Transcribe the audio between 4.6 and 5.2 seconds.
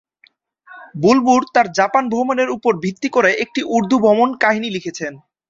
লিখেছেন।